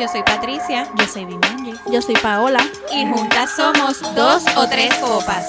Yo 0.00 0.08
soy 0.08 0.22
Patricia. 0.22 0.90
Yo 0.98 1.06
soy 1.06 1.26
Vimanji. 1.26 1.74
Yo 1.92 2.00
soy 2.00 2.14
Paola. 2.14 2.58
Y 2.90 3.04
juntas 3.04 3.50
somos 3.54 4.00
dos 4.14 4.44
o 4.56 4.66
tres 4.66 4.94
copas. 4.94 5.46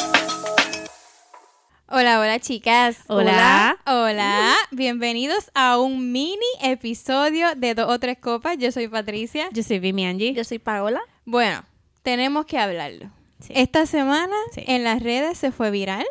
Hola, 1.87 2.19
hola 2.19 2.37
chicas. 2.37 2.97
Hola. 3.07 3.77
Hola. 3.85 4.03
Hola. 4.03 4.55
Bienvenidos 4.71 5.49
a 5.53 5.79
un 5.79 6.11
mini 6.11 6.35
episodio 6.61 7.55
de 7.55 7.75
dos 7.75 7.89
o 7.89 7.97
tres 7.97 8.17
copas. 8.17 8.57
Yo 8.57 8.73
soy 8.73 8.89
Patricia. 8.89 9.47
Yo 9.53 9.63
soy 9.63 9.79
Vimanji. 9.79 10.33
Yo 10.33 10.43
soy 10.43 10.59
Paola. 10.59 10.99
Bueno, 11.23 11.63
tenemos 12.03 12.45
que 12.45 12.57
hablarlo. 12.57 13.09
Sí. 13.39 13.53
Esta 13.55 13.85
semana 13.85 14.35
Sí. 14.53 14.65
en 14.67 14.83
las 14.83 15.01
redes 15.01 15.37
se 15.37 15.53
fue 15.53 15.71
viral 15.71 16.05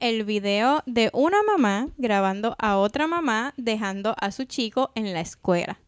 el 0.00 0.24
video 0.24 0.82
de 0.84 1.08
una 1.14 1.42
mamá 1.44 1.88
grabando 1.96 2.56
a 2.58 2.76
otra 2.76 3.06
mamá 3.06 3.54
dejando 3.56 4.14
a 4.20 4.32
su 4.32 4.44
chico 4.44 4.92
en 4.94 5.14
la 5.14 5.20
escuela. 5.20 5.78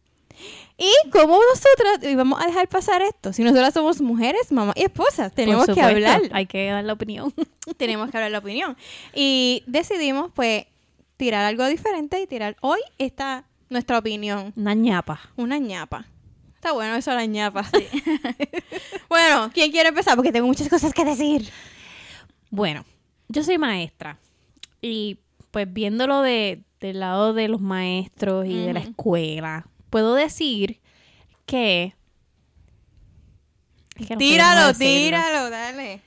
Y 0.83 1.09
como 1.11 1.39
nosotras 1.39 2.11
íbamos 2.11 2.43
a 2.43 2.47
dejar 2.47 2.67
pasar 2.67 3.01
esto, 3.01 3.31
si 3.31 3.41
nosotras 3.41 3.73
somos 3.73 4.01
mujeres, 4.01 4.51
mamá 4.51 4.73
y 4.75 4.83
esposas, 4.83 5.33
tenemos 5.33 5.65
que 5.65 5.81
hablar, 5.81 6.21
Hay 6.33 6.45
que 6.45 6.67
dar 6.69 6.83
la 6.83 6.91
opinión. 6.91 7.33
tenemos 7.77 8.11
que 8.11 8.17
hablar 8.17 8.31
la 8.31 8.39
opinión. 8.39 8.75
Y 9.13 9.63
decidimos 9.65 10.31
pues 10.35 10.65
tirar 11.15 11.45
algo 11.45 11.65
diferente 11.67 12.19
y 12.19 12.27
tirar 12.27 12.57
hoy 12.59 12.81
esta 12.97 13.45
nuestra 13.69 13.97
opinión, 13.97 14.51
Una 14.57 14.73
ñapa. 14.73 15.21
una 15.37 15.57
ñapa. 15.57 16.05
Está 16.55 16.73
bueno 16.73 16.95
eso 16.95 17.13
la 17.13 17.25
ñapa. 17.25 17.65
bueno, 19.09 19.51
¿quién 19.53 19.71
quiere 19.71 19.89
empezar? 19.89 20.17
Porque 20.17 20.33
tengo 20.33 20.47
muchas 20.47 20.67
cosas 20.67 20.93
que 20.93 21.05
decir. 21.05 21.49
Bueno, 22.49 22.83
yo 23.29 23.41
soy 23.41 23.57
maestra. 23.57 24.19
Y 24.81 25.19
pues 25.51 25.71
viéndolo 25.71 26.21
de, 26.21 26.63
del 26.81 26.99
lado 26.99 27.33
de 27.33 27.47
los 27.47 27.61
maestros 27.61 28.45
y 28.45 28.57
de 28.65 28.73
la 28.73 28.79
escuela, 28.81 29.65
puedo 29.93 30.15
decir 30.15 30.79
que... 31.45 31.93
es 33.95 34.07
que 34.07 34.15
no 34.15 34.19
sé 34.19 34.25
cómo 34.25 34.31
Tíralo, 34.31 34.73
tíralo, 34.73 35.49
dale. 35.51 36.01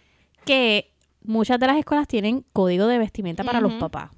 Que 0.44 0.92
muchas 1.22 1.58
de 1.60 1.66
las 1.68 1.76
escuelas 1.76 2.08
tienen 2.08 2.44
código 2.52 2.86
de 2.88 2.98
vestimenta 2.98 3.44
para 3.44 3.60
los 3.60 3.74
papás. 3.74 4.10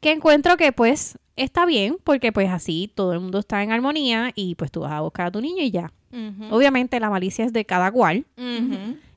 Que 0.00 0.12
encuentro 0.12 0.56
que 0.58 0.72
pues 0.72 1.18
está 1.36 1.64
bien 1.66 1.96
porque 2.04 2.32
pues 2.32 2.50
así 2.50 2.90
todo 2.94 3.12
el 3.14 3.20
mundo 3.20 3.38
está 3.38 3.62
en 3.62 3.72
armonía 3.72 4.30
y 4.34 4.54
pues 4.56 4.70
tú 4.70 4.80
vas 4.80 4.92
a 4.92 5.00
buscar 5.00 5.26
a 5.28 5.30
tu 5.30 5.40
niño 5.40 5.62
y 5.62 5.70
ya. 5.70 5.92
Obviamente 6.50 7.00
la 7.00 7.10
malicia 7.10 7.44
es 7.44 7.52
de 7.52 7.64
cada 7.64 7.90
cual, 7.90 8.26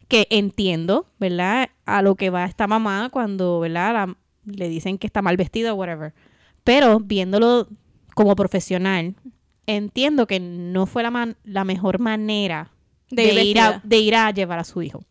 que 0.08 0.28
entiendo, 0.30 1.06
¿verdad? 1.20 1.70
A 1.86 2.02
lo 2.02 2.16
que 2.16 2.30
va 2.30 2.46
esta 2.46 2.66
mamá 2.68 3.10
cuando, 3.12 3.60
¿verdad? 3.60 3.94
La- 3.94 4.16
le 4.46 4.68
dicen 4.70 4.98
que 4.98 5.06
está 5.06 5.22
mal 5.22 5.38
vestido 5.38 5.74
o 5.74 5.76
whatever. 5.76 6.14
Pero 6.64 7.00
viéndolo 7.00 7.68
como 8.16 8.36
profesional, 8.36 9.16
entiendo 9.68 10.28
que 10.28 10.40
no 10.40 10.86
fue 10.86 11.04
la, 11.04 11.12
man- 11.12 11.38
la 11.44 11.64
mejor 11.64 12.00
manera 12.00 12.72
De 13.12 13.24
de, 13.34 13.44
ir 13.44 13.60
a, 13.60 13.82
de 13.84 13.98
ir 13.98 14.16
a 14.16 14.32
llevar 14.32 14.60
a 14.60 14.64
su 14.64 14.82
hijo. 14.82 15.02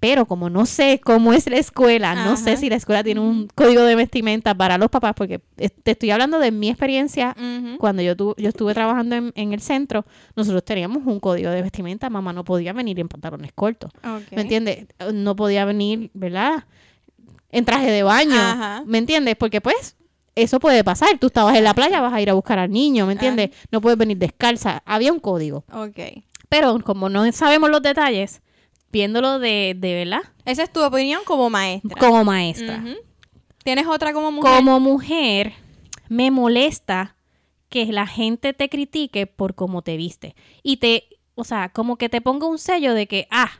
Pero 0.00 0.26
como 0.26 0.50
no 0.50 0.66
sé 0.66 1.00
cómo 1.02 1.32
es 1.32 1.48
la 1.48 1.56
escuela, 1.56 2.14
no 2.26 2.36
sé 2.36 2.58
si 2.58 2.68
la 2.68 2.76
escuela 2.76 3.02
tiene 3.02 3.20
un 3.20 3.48
código 3.54 3.80
de 3.84 3.94
vestimenta 3.94 4.54
para 4.54 4.76
los 4.76 4.90
papás, 4.90 5.14
porque 5.16 5.38
te 5.38 5.92
estoy 5.92 6.10
hablando 6.10 6.38
de 6.40 6.50
mi 6.50 6.68
experiencia 6.68 7.34
cuando 7.78 8.02
yo, 8.02 8.14
tu- 8.14 8.34
yo 8.36 8.50
estuve 8.50 8.74
trabajando 8.74 9.14
en, 9.16 9.32
en 9.34 9.54
el 9.54 9.62
centro, 9.62 10.04
nosotros 10.36 10.62
teníamos 10.62 11.06
un 11.06 11.20
código 11.20 11.48
de 11.50 11.62
vestimenta, 11.62 12.10
mamá 12.10 12.34
no 12.34 12.44
podía 12.44 12.74
venir 12.74 13.00
en 13.00 13.08
pantalones 13.08 13.52
cortos, 13.54 13.92
Ok. 14.04 14.32
¿me 14.32 14.42
entiendes? 14.42 14.86
No 15.14 15.34
podía 15.36 15.64
venir, 15.64 16.10
¿verdad? 16.12 16.64
En 17.50 17.64
traje 17.64 17.90
de 17.90 18.02
baño, 18.02 18.34
Ajá. 18.36 18.82
¿me 18.86 18.98
entiendes? 18.98 19.36
Porque 19.36 19.62
pues 19.62 19.96
eso 20.34 20.58
puede 20.60 20.82
pasar, 20.84 21.18
tú 21.18 21.28
estabas 21.28 21.56
en 21.56 21.64
la 21.64 21.74
playa, 21.74 22.00
vas 22.00 22.12
a 22.12 22.20
ir 22.20 22.30
a 22.30 22.34
buscar 22.34 22.58
al 22.58 22.70
niño, 22.70 23.06
¿me 23.06 23.12
entiendes? 23.12 23.50
No 23.70 23.80
puedes 23.80 23.98
venir 23.98 24.18
descalza, 24.18 24.82
había 24.84 25.12
un 25.12 25.20
código. 25.20 25.64
Ok. 25.72 25.98
Pero 26.48 26.78
como 26.80 27.08
no 27.08 27.30
sabemos 27.32 27.70
los 27.70 27.82
detalles, 27.82 28.42
viéndolo 28.92 29.38
de, 29.38 29.74
de 29.76 29.94
verdad, 29.94 30.20
Esa 30.44 30.62
es 30.62 30.72
tu 30.72 30.82
opinión 30.82 31.22
como 31.24 31.50
maestra. 31.50 31.96
como 31.98 32.24
maestra. 32.24 32.82
¿Tienes 33.64 33.86
otra 33.86 34.12
como 34.12 34.30
mujer? 34.30 34.52
Como 34.56 34.78
mujer, 34.80 35.52
me 36.08 36.30
molesta 36.30 37.16
que 37.68 37.86
la 37.86 38.06
gente 38.06 38.52
te 38.52 38.68
critique 38.68 39.26
por 39.26 39.54
cómo 39.54 39.82
te 39.82 39.96
viste. 39.96 40.36
Y 40.62 40.76
te, 40.76 41.08
o 41.34 41.44
sea, 41.44 41.70
como 41.70 41.96
que 41.96 42.08
te 42.08 42.20
ponga 42.20 42.46
un 42.46 42.58
sello 42.58 42.94
de 42.94 43.06
que, 43.06 43.26
ah, 43.30 43.50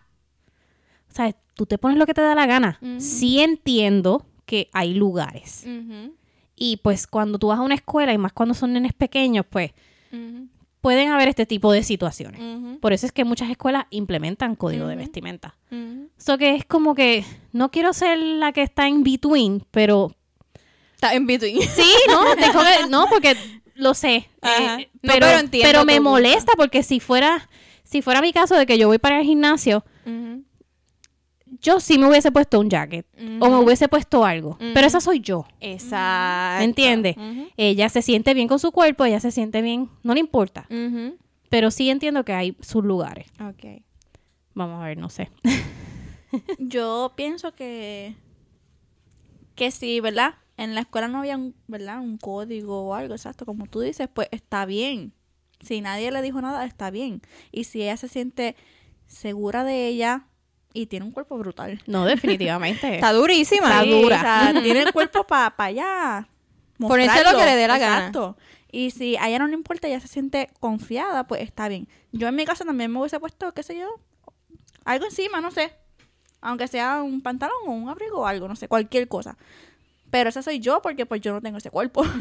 o 1.10 1.14
sea, 1.14 1.34
tú 1.54 1.66
te 1.66 1.78
pones 1.78 1.98
lo 1.98 2.06
que 2.06 2.14
te 2.14 2.20
da 2.20 2.34
la 2.34 2.46
gana. 2.46 2.78
Ujú. 2.82 3.00
Sí 3.00 3.40
entiendo 3.40 4.26
que 4.46 4.68
hay 4.72 4.94
lugares. 4.94 5.66
Y 6.56 6.76
pues 6.78 7.06
cuando 7.06 7.38
tú 7.38 7.48
vas 7.48 7.58
a 7.58 7.62
una 7.62 7.74
escuela, 7.74 8.12
y 8.12 8.18
más 8.18 8.32
cuando 8.32 8.54
son 8.54 8.72
nenes 8.72 8.92
pequeños, 8.92 9.44
pues 9.48 9.72
pueden 10.80 11.10
haber 11.10 11.28
este 11.28 11.46
tipo 11.46 11.72
de 11.72 11.82
situaciones. 11.82 12.40
Por 12.80 12.92
eso 12.92 13.06
es 13.06 13.12
que 13.12 13.24
muchas 13.24 13.50
escuelas 13.50 13.86
implementan 13.90 14.54
código 14.54 14.86
de 14.86 14.96
vestimenta. 14.96 15.56
Ujú. 15.72 16.10
So 16.18 16.38
que 16.38 16.54
es 16.54 16.64
como 16.64 16.94
que 16.94 17.24
no 17.52 17.70
quiero 17.70 17.92
ser 17.92 18.18
la 18.18 18.52
que 18.52 18.62
está 18.62 18.86
en 18.86 19.02
between, 19.02 19.64
pero 19.70 20.14
Está 20.94 21.14
en 21.14 21.26
between. 21.26 21.60
sí, 21.74 21.90
no, 22.08 22.36
tengo 22.36 22.60
que- 22.60 22.88
no 22.88 23.06
porque 23.08 23.36
lo 23.74 23.94
sé, 23.94 24.28
eh, 24.42 24.88
No, 25.02 25.12
pero, 25.12 25.26
pero 25.26 25.26
entiendo 25.40 25.68
pero 25.68 25.84
me 25.84 25.98
molesta 26.00 26.52
porque 26.56 26.82
si 26.82 27.00
fuera 27.00 27.48
si 27.82 28.00
fuera 28.00 28.20
mi 28.22 28.32
caso 28.32 28.54
de 28.54 28.64
que 28.66 28.78
yo 28.78 28.86
voy 28.88 28.98
para 28.98 29.18
el 29.18 29.24
gimnasio. 29.26 29.84
Yo 31.64 31.80
sí 31.80 31.98
me 31.98 32.06
hubiese 32.06 32.30
puesto 32.30 32.60
un 32.60 32.68
jacket 32.68 33.06
o 33.40 33.48
me 33.48 33.56
hubiese 33.56 33.88
puesto 33.88 34.24
algo, 34.24 34.58
pero 34.74 34.86
esa 34.86 35.00
soy 35.00 35.20
yo. 35.20 35.46
Exacto. 35.60 36.58
¿Me 36.58 36.64
entiendes? 36.64 37.16
Ella 37.56 37.88
se 37.88 38.02
siente 38.02 38.34
bien 38.34 38.46
con 38.46 38.58
su 38.58 38.70
cuerpo, 38.70 39.04
ella 39.04 39.18
se 39.18 39.32
siente 39.32 39.62
bien, 39.62 39.88
no 40.02 40.14
le 40.14 40.20
importa, 40.20 40.68
pero 41.48 41.70
sí 41.70 41.90
entiendo 41.90 42.24
que 42.24 42.34
hay 42.34 42.56
sus 42.60 42.84
lugares. 42.84 43.26
Ok. 43.40 43.82
Vamos 44.52 44.80
a 44.80 44.86
ver, 44.86 44.98
no 44.98 45.08
sé. 45.08 45.30
Yo 46.58 47.12
pienso 47.16 47.54
que 47.54 48.14
que 49.54 49.70
si, 49.70 50.00
¿verdad? 50.00 50.34
En 50.56 50.74
la 50.74 50.82
escuela 50.82 51.08
no 51.08 51.18
había 51.18 51.36
un, 51.36 51.54
¿verdad? 51.66 52.00
Un 52.00 52.18
código 52.18 52.82
o 52.82 52.94
algo, 52.94 53.14
exacto, 53.14 53.46
como 53.46 53.66
tú 53.66 53.80
dices, 53.80 54.08
pues 54.12 54.28
está 54.30 54.66
bien. 54.66 55.12
Si 55.60 55.80
nadie 55.80 56.10
le 56.10 56.22
dijo 56.22 56.40
nada, 56.40 56.64
está 56.66 56.90
bien. 56.90 57.22
Y 57.50 57.64
si 57.64 57.82
ella 57.82 57.96
se 57.96 58.08
siente 58.08 58.54
segura 59.06 59.64
de 59.64 59.86
ella 59.86 60.26
y 60.74 60.86
tiene 60.86 61.06
un 61.06 61.12
cuerpo 61.12 61.38
brutal. 61.38 61.80
No, 61.86 62.04
definitivamente. 62.04 62.94
Está 62.96 63.12
durísima. 63.14 63.68
Está 63.68 63.82
Sí, 63.84 63.90
dura. 64.02 64.16
o 64.16 64.20
sea, 64.20 64.52
tiene 64.62 64.82
el 64.82 64.92
cuerpo 64.92 65.24
para 65.26 65.54
allá. 65.56 66.28
Ponerse 66.78 67.24
lo 67.24 67.38
que 67.38 67.44
le 67.46 67.56
dé 67.56 67.66
la 67.66 67.78
gana. 67.78 67.96
Exacto. 67.98 68.36
Y 68.70 68.90
si 68.90 69.16
a 69.16 69.28
ella 69.28 69.38
no 69.38 69.46
le 69.46 69.54
importa, 69.54 69.86
ella 69.86 70.00
se 70.00 70.08
siente 70.08 70.50
confiada, 70.60 71.26
pues 71.28 71.40
está 71.42 71.68
bien. 71.68 71.88
Yo 72.10 72.26
en 72.28 72.34
mi 72.34 72.44
caso 72.44 72.64
también 72.64 72.90
me 72.92 72.98
hubiese 72.98 73.20
puesto, 73.20 73.52
qué 73.54 73.62
sé 73.62 73.78
yo, 73.78 73.86
algo 74.84 75.04
encima, 75.04 75.40
no 75.40 75.52
sé. 75.52 75.72
Aunque 76.40 76.66
sea 76.66 77.02
un 77.02 77.22
pantalón 77.22 77.56
o 77.66 77.70
un 77.70 77.88
abrigo 77.88 78.18
o 78.22 78.26
algo, 78.26 78.48
no 78.48 78.56
sé, 78.56 78.66
cualquier 78.66 79.06
cosa. 79.08 79.38
Pero 80.10 80.28
esa 80.28 80.42
soy 80.42 80.58
yo 80.58 80.82
porque 80.82 81.06
pues 81.06 81.20
yo 81.20 81.32
no 81.32 81.40
tengo 81.40 81.58
ese 81.58 81.70
cuerpo. 81.70 82.04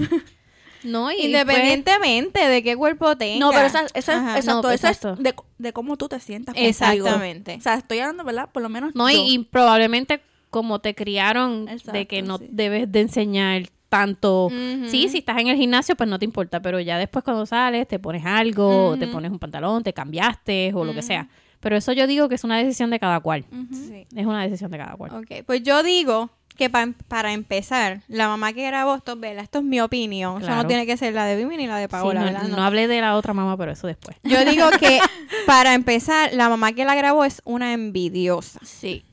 no, 0.83 1.11
y 1.11 1.25
Independientemente 1.25 2.39
de 2.47 2.63
qué 2.63 2.75
cuerpo 2.75 3.15
tenga. 3.17 3.39
no, 3.45 3.51
pero 3.51 3.65
esa, 3.67 3.85
esa, 3.93 4.37
exacto, 4.37 4.61
No, 4.63 4.71
eso 4.71 4.87
exacto. 4.87 5.13
es 5.13 5.23
de, 5.23 5.35
de 5.57 5.73
cómo 5.73 5.97
tú 5.97 6.07
te 6.09 6.19
sientas. 6.19 6.53
contigo. 6.53 6.69
Exactamente. 6.69 7.55
O 7.57 7.61
sea, 7.61 7.75
estoy 7.75 7.99
hablando, 7.99 8.23
¿verdad? 8.23 8.49
Por 8.51 8.63
lo 8.63 8.69
menos 8.69 8.93
No, 8.95 9.09
y, 9.09 9.15
yo. 9.15 9.23
y 9.25 9.39
probablemente 9.45 10.21
como 10.49 10.79
te 10.79 10.93
criaron 10.93 11.67
de 11.91 12.05
que 12.07 12.21
no 12.21 12.37
sí. 12.37 12.45
debes 12.49 12.91
de 12.91 13.01
enseñar 13.01 13.63
tanto. 13.93 14.49
Sí, 14.87 15.07
si 15.09 15.19
estás 15.19 15.37
en 15.37 15.47
el 15.49 15.55
gimnasio, 15.57 15.95
pues 15.95 16.09
no 16.09 16.17
te 16.17 16.25
importa, 16.25 16.61
pero 16.61 16.79
ya 16.79 16.97
después 16.97 17.23
cuando 17.23 17.45
sales 17.45 17.87
te 17.87 17.99
pones 17.99 18.25
algo, 18.25 18.87
o 18.89 18.97
te 18.97 19.07
pones 19.07 19.31
un 19.31 19.37
pantalón, 19.37 19.83
te 19.83 19.93
cambiaste 19.93 20.71
o 20.73 20.83
lo 20.83 20.93
que 20.95 21.03
sea. 21.03 21.27
Pero 21.59 21.77
eso 21.77 21.93
yo 21.93 22.07
digo 22.07 22.27
que 22.27 22.35
es 22.35 22.43
una 22.43 22.57
decisión 22.57 22.89
de 22.89 22.99
cada 22.99 23.19
cual. 23.19 23.45
Sí. 23.71 24.07
Es 24.15 24.25
una 24.25 24.41
decisión 24.43 24.71
de 24.71 24.77
cada 24.79 24.95
cual. 24.95 25.11
Ok, 25.13 25.45
pues 25.45 25.61
yo 25.63 25.83
digo 25.83 26.29
que 26.57 26.69
pa- 26.69 26.89
para 27.07 27.33
empezar, 27.33 28.01
la 28.07 28.27
mamá 28.27 28.51
que 28.53 28.65
grabó 28.65 28.95
esto, 28.95 29.15
¿verdad? 29.15 29.43
Esto 29.43 29.59
es 29.59 29.63
mi 29.63 29.79
opinión. 29.79 30.33
Eso 30.37 30.47
no 30.49 30.53
Claro. 30.55 30.67
tiene 30.67 30.85
que 30.85 30.97
ser 30.97 31.13
la 31.13 31.25
de 31.25 31.35
Vivi 31.35 31.57
ni 31.57 31.67
la 31.67 31.77
de 31.77 31.85
Sí, 31.85 31.91
Paola, 31.91 32.19
no, 32.19 32.25
¿verdad? 32.25 32.43
no 32.47 32.57
No. 32.57 32.63
hablé 32.63 32.87
de 32.87 32.99
la 33.01 33.15
otra 33.15 33.33
mamá, 33.33 33.57
pero 33.57 33.71
eso 33.71 33.87
después. 33.87 34.17
Yo 34.23 34.43
digo 34.45 34.65
que 34.79 34.99
para 35.47 35.73
empezar, 35.73 36.31
la 36.33 36.49
mamá 36.49 36.73
que 36.73 36.83
la 36.85 36.95
grabó 36.95 37.25
es 37.25 37.41
una 37.45 37.73
envidiosa. 37.73 38.59
Sí. 38.63 39.03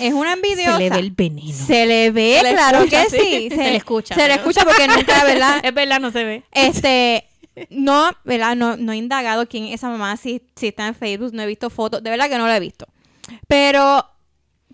Es 0.00 0.12
una 0.12 0.32
envidiosa. 0.34 0.72
Se 0.76 0.78
le 0.78 0.90
ve 0.90 0.98
el 0.98 1.10
veneno. 1.10 1.52
Se 1.66 1.86
le 1.86 2.10
ve, 2.10 2.36
Se 2.38 2.42
le 2.44 2.52
claro 2.52 2.78
escucha, 2.78 3.04
que 3.04 3.10
sí. 3.10 3.18
sí. 3.18 3.48
Se 3.50 3.56
le 3.56 3.76
escucha, 3.76 4.14
Se 4.14 4.20
le 4.22 4.26
pero- 4.28 4.40
escucha 4.40 4.64
porque 4.64 4.88
nunca, 4.88 5.24
¿verdad? 5.24 5.60
es 5.64 5.74
verdad, 5.74 6.00
no 6.00 6.10
se 6.10 6.24
ve. 6.24 6.42
Este, 6.52 7.26
no, 7.70 8.10
¿verdad? 8.24 8.56
No, 8.56 8.76
no 8.76 8.92
he 8.92 8.96
indagado 8.96 9.46
quién 9.48 9.64
es 9.66 9.74
esa 9.74 9.88
mamá, 9.88 10.16
si, 10.16 10.42
si 10.56 10.68
está 10.68 10.86
en 10.88 10.94
Facebook, 10.94 11.32
no 11.32 11.42
he 11.42 11.46
visto 11.46 11.70
fotos, 11.70 12.02
de 12.02 12.10
verdad 12.10 12.28
que 12.28 12.38
no 12.38 12.46
la 12.46 12.56
he 12.56 12.60
visto. 12.60 12.86
Pero 13.48 14.04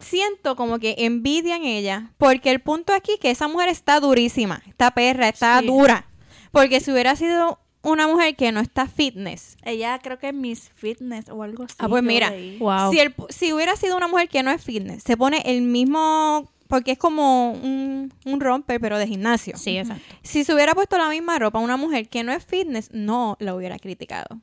siento 0.01 0.57
como 0.57 0.79
que 0.79 0.95
envidia 0.99 1.57
en 1.57 1.65
ella, 1.65 2.13
porque 2.19 2.51
el 2.51 2.61
punto 2.61 2.93
aquí 2.95 3.13
es 3.13 3.21
que 3.21 3.31
esa 3.31 3.49
mujer 3.49 3.69
está 3.69 4.01
durísima, 4.01 4.63
está 4.67 4.93
perra, 4.93 5.29
está 5.29 5.61
Sí. 5.61 5.67
dura. 5.67 6.07
Porque 6.53 6.81
si 6.81 6.91
hubiera 6.91 7.15
sido 7.17 7.61
una 7.83 8.07
mujer 8.07 8.37
que 8.37 8.53
no 8.53 8.61
está 8.61 8.87
fitness, 8.87 9.57
Ella 9.63 9.99
creo 10.03 10.19
que 10.19 10.29
es 10.29 10.35
Miss 10.35 10.71
Fitness 10.75 11.29
o 11.31 11.43
algo 11.43 11.65
así. 11.65 11.75
Ah, 11.79 11.89
pues 11.89 12.03
mira. 12.03 12.33
Wow. 12.59 12.93
si, 12.93 13.01
el- 13.01 13.15
si 13.31 13.53
hubiera 13.53 13.75
sido 13.77 13.97
una 13.97 14.09
mujer 14.09 14.29
que 14.29 14.43
no 14.43 14.51
es 14.51 14.63
fitness, 14.63 15.03
se 15.03 15.17
pone 15.17 15.43
el 15.47 15.63
mismo 15.63 16.51
porque 16.69 16.93
es 16.93 16.99
como 16.99 17.51
un, 17.53 18.13
un 18.25 18.41
romper, 18.41 18.81
pero 18.81 18.97
de 18.99 19.07
gimnasio. 19.09 19.57
Sí, 19.57 19.77
exacto. 19.77 20.05
Si 20.23 20.45
se 20.45 20.55
hubiera 20.55 20.73
puesto 20.75 20.97
la 20.99 21.09
misma 21.09 21.37
ropa 21.39 21.59
una 21.59 21.77
mujer 21.77 22.09
que 22.09 22.23
no 22.23 22.33
es 22.33 22.45
fitness, 22.45 22.91
no 22.93 23.37
la 23.41 23.55
hubiera 23.57 23.77
criticado. 23.79 24.41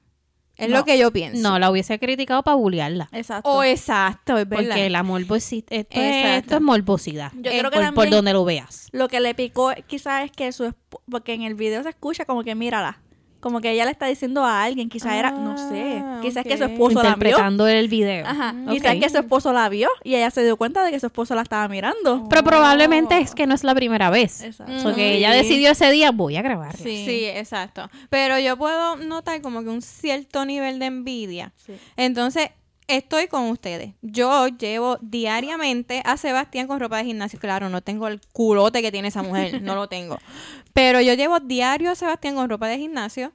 Es 0.57 0.69
No. 0.69 0.77
lo 0.77 0.83
que 0.85 0.97
yo 0.97 1.11
pienso. 1.11 1.39
No, 1.41 1.59
la 1.59 1.69
hubiese 1.71 1.99
criticado 1.99 2.41
para 2.43 2.55
bullearla. 2.57 3.07
Exacto. 3.13 3.47
O 3.49 3.63
exacto, 3.63 4.37
es 4.39 4.49
verdad. 4.49 4.65
Porque 4.65 4.89
la 4.89 5.03
morbosidad, 5.03 5.67
esto, 5.69 6.01
es- 6.01 6.39
esto 6.43 6.55
es 6.55 6.61
morbosidad. 6.61 7.31
Yo 7.35 7.51
Eh, 7.51 7.59
creo 7.59 7.69
que 7.71 7.77
por, 7.79 7.93
por 7.93 8.09
donde 8.09 8.33
lo 8.33 8.43
veas. 8.43 8.89
lo 8.91 9.07
que 9.07 9.19
le 9.19 9.35
picó 9.35 9.71
quizás 9.85 10.25
es 10.25 10.31
que 10.31 10.51
su 10.51 10.73
porque 11.09 11.33
en 11.33 11.43
el 11.43 11.53
video 11.53 11.83
se 11.83 11.89
escucha 11.89 12.25
como 12.25 12.43
que 12.43 12.55
mírala. 12.55 12.99
Como 13.39 13.61
que 13.61 13.71
ella 13.71 13.85
le 13.85 13.91
está 13.91 14.07
diciendo 14.07 14.43
a 14.43 14.63
alguien, 14.63 14.89
quizás 14.89 15.13
era, 15.13 15.31
no 15.31 15.57
sé, 15.57 16.01
Ah, 16.03 16.19
quizás 16.21 16.43
que 16.43 16.57
su 16.57 16.63
esposo 16.63 16.95
la 16.95 17.09
vio. 17.15 17.27
Interpretando 17.29 17.67
el 17.67 17.87
video. 17.87 18.25
Ajá, 18.25 18.55
Ok. 18.65 18.71
quizás 18.73 18.95
que 18.95 19.09
su 19.09 19.17
esposo 19.17 19.53
la 19.53 19.69
vio 19.69 19.89
y 20.03 20.15
ella 20.15 20.31
se 20.31 20.43
dio 20.43 20.57
cuenta 20.57 20.83
de 20.83 20.91
que 20.91 20.99
su 20.99 21.05
esposo 21.05 21.35
la 21.35 21.43
estaba 21.43 21.67
mirando. 21.67 22.27
Pero 22.29 22.43
probablemente 22.43 23.19
es 23.19 23.35
que 23.35 23.45
no 23.47 23.53
es 23.55 23.63
la 23.63 23.75
primera 23.75 24.09
vez. 24.09 24.41
Exacto. 24.41 24.73
Porque 24.83 25.11
Sí. 25.11 25.17
ella 25.17 25.31
decidió 25.31 25.71
ese 25.71 25.91
día, 25.91 26.11
voy 26.11 26.35
a 26.35 26.41
grabar. 26.41 26.75
Sí. 26.75 27.05
Sí, 27.05 27.25
exacto. 27.25 27.89
Pero 28.09 28.39
yo 28.39 28.57
puedo 28.57 28.95
notar 28.97 29.41
como 29.41 29.61
que 29.61 29.69
un 29.69 29.81
cierto 29.81 30.43
nivel 30.45 30.79
de 30.79 30.85
envidia. 30.87 31.53
Sí. 31.57 31.73
Entonces, 31.95 32.49
estoy 32.87 33.27
con 33.27 33.43
ustedes. 33.49 33.93
Yo 34.01 34.47
llevo 34.47 34.97
diariamente 35.01 36.01
a 36.05 36.17
Sebastián 36.17 36.67
con 36.67 36.79
ropa 36.79 36.97
de 36.97 37.05
gimnasio. 37.05 37.39
Claro, 37.39 37.69
no 37.69 37.81
tengo 37.81 38.07
el 38.07 38.21
culote 38.33 38.81
que 38.81 38.91
tiene 38.91 39.09
esa 39.09 39.23
mujer, 39.23 39.61
no 39.61 39.75
lo 39.75 39.87
tengo. 39.87 40.17
Pero 40.73 41.01
yo 41.01 41.13
llevo 41.13 41.39
diario 41.39 41.91
a 41.91 41.95
Sebastián 41.95 42.35
con 42.35 42.49
ropa 42.49 42.67
de 42.67 42.77
gimnasio 42.77 43.33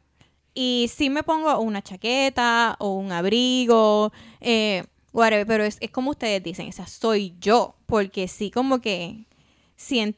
y 0.55 0.91
sí 0.95 1.11
me 1.11 1.23
pongo 1.23 1.59
una 1.61 1.83
chaqueta 1.83 2.77
o 2.79 2.95
un 2.95 3.13
abrigo, 3.13 4.13
eh, 4.41 4.85
whatever, 5.13 5.47
pero 5.47 5.65
es, 5.65 5.79
es 5.81 5.91
como 5.91 6.11
ustedes 6.11 6.43
dicen, 6.43 6.69
esa 6.69 6.87
soy 6.87 7.35
yo, 7.41 7.75
porque 7.87 8.29
sí 8.29 8.51
como 8.51 8.81
que 8.81 9.25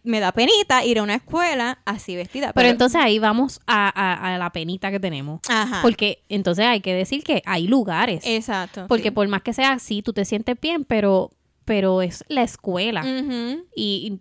me 0.05 0.21
da 0.21 0.33
penita 0.33 0.85
ir 0.85 0.99
a 0.99 1.03
una 1.03 1.15
escuela 1.15 1.79
así 1.85 2.17
vestida. 2.17 2.53
Pero 2.53 2.69
entonces 2.69 3.01
ahí 3.01 3.19
vamos 3.19 3.61
a, 3.67 3.89
a- 3.89 4.35
a 4.35 4.39
la 4.39 4.51
penita 4.51 4.91
que 4.91 5.01
tenemos. 5.01 5.41
Ajá. 5.49 5.81
Porque 5.83 6.23
entonces 6.29 6.65
hay 6.67 6.81
que 6.81 6.95
decir 6.95 7.23
que 7.25 7.43
hay 7.47 7.67
lugares. 7.67 8.23
Exacto. 8.27 8.87
porque 8.89 9.05
sí. 9.05 9.11
por 9.11 9.27
más 9.29 9.43
que 9.43 9.53
sea 9.53 9.73
así, 9.73 10.03
tú 10.03 10.13
te 10.13 10.25
sientes 10.25 10.57
bien, 10.61 10.85
pero, 10.85 11.31
pero 11.65 12.03
es 12.03 12.25
la 12.29 12.43
escuela. 12.43 13.03
Y, 13.75 14.21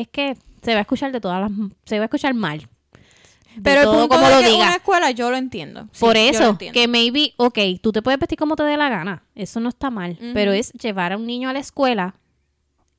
es 0.00 0.08
que 0.08 0.36
se 0.62 0.72
va 0.72 0.78
a 0.78 0.82
escuchar 0.82 1.12
de 1.12 1.20
todas 1.20 1.40
las... 1.40 1.50
Se 1.84 1.98
va 1.98 2.04
a 2.04 2.06
escuchar 2.06 2.34
mal. 2.34 2.60
De 2.60 3.62
Pero 3.62 3.80
el 3.80 3.86
todo 3.86 3.98
punto 4.08 4.14
como 4.16 4.28
de 4.28 4.34
lo 4.34 4.40
que 4.40 4.46
diga. 4.48 4.62
una 4.66 4.76
escuela 4.76 5.10
yo 5.10 5.30
lo 5.30 5.36
entiendo. 5.36 5.88
Sí, 5.92 6.00
Por 6.00 6.16
eso, 6.16 6.50
entiendo. 6.50 6.78
que 6.78 6.86
maybe, 6.86 7.32
ok, 7.38 7.58
tú 7.82 7.90
te 7.90 8.02
puedes 8.02 8.20
vestir 8.20 8.38
como 8.38 8.54
te 8.54 8.62
dé 8.62 8.76
la 8.76 8.88
gana, 8.88 9.24
eso 9.34 9.58
no 9.58 9.68
está 9.68 9.90
mal, 9.90 10.16
pero 10.32 10.52
es 10.52 10.72
llevar 10.74 11.12
a 11.12 11.16
un 11.16 11.26
niño 11.26 11.48
a 11.48 11.52
la 11.52 11.58
escuela, 11.58 12.14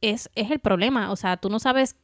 es, 0.02 0.30
es 0.36 0.52
el 0.52 0.60
problema, 0.60 1.12
o 1.12 1.16
sea, 1.16 1.38
tú 1.38 1.50
no 1.50 1.60
sabes 1.60 1.96